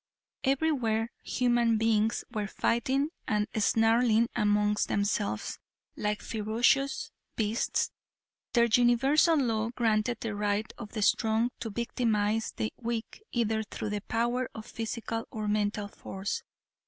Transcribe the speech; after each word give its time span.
Everywhere 0.43 1.11
human 1.21 1.77
beings 1.77 2.23
were 2.31 2.47
fighting 2.47 3.09
and 3.27 3.45
snarling 3.59 4.29
amongst 4.35 4.87
themselves 4.87 5.59
like 5.95 6.23
ferocious 6.23 7.11
beasts. 7.35 7.91
Their 8.53 8.65
universal 8.65 9.37
law 9.37 9.69
granted 9.69 10.17
the 10.21 10.33
right 10.33 10.73
of 10.79 10.93
the 10.93 11.03
strong 11.03 11.51
to 11.59 11.69
victimize 11.69 12.51
the 12.57 12.73
weak 12.77 13.21
either 13.31 13.61
through 13.61 13.91
the 13.91 14.01
power 14.01 14.49
of 14.55 14.65
physical 14.65 15.27
or 15.29 15.47
mental 15.47 15.87
force. 15.87 16.41